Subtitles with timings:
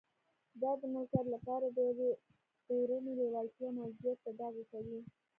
[0.61, 2.11] دا د ملکیت لپاره د یوې
[2.71, 4.99] اورنۍ لېوالتیا موجودیت په ډاګه کوي